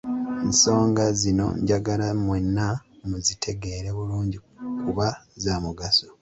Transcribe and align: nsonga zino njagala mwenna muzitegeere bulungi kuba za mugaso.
nsonga 0.49 1.03
zino 1.21 1.47
njagala 1.61 2.07
mwenna 2.25 2.67
muzitegeere 3.09 3.89
bulungi 3.97 4.37
kuba 4.83 5.07
za 5.43 5.53
mugaso. 5.63 6.07